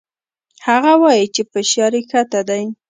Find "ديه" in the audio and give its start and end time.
2.49-2.67